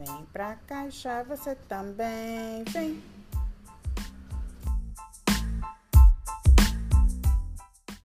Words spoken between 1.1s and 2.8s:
você também